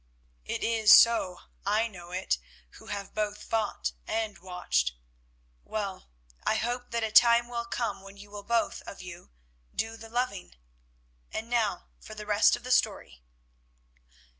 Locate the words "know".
1.87-2.09